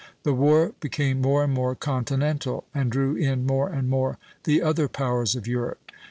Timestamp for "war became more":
0.33-1.43